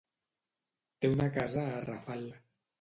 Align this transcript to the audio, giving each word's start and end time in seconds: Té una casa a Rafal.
Té 1.05 1.13
una 1.17 1.29
casa 1.37 1.69
a 1.77 1.87
Rafal. 1.87 2.29